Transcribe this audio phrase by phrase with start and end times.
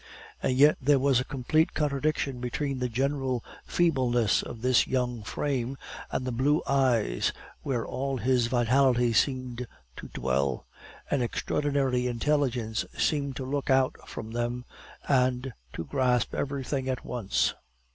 [0.41, 5.77] And yet there was a complete contradiction between the general feebleness of his young frame
[6.11, 7.31] and the blue eyes,
[7.61, 9.67] where all his vitality seemed
[9.97, 10.65] to dwell;
[11.11, 14.65] an extraordinary intelligence seemed to look out from them
[15.07, 17.53] and to grasp everything at once.